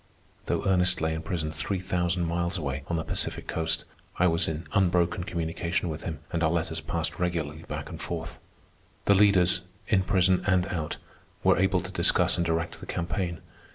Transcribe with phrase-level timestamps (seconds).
[0.47, 3.85] Though Ernest lay in prison three thousand miles away, on the Pacific Coast,
[4.17, 8.39] I was in unbroken communication with him, and our letters passed regularly back and forth.
[9.05, 10.97] The leaders, in prison and out,
[11.43, 13.41] were able to discuss and direct the campaign.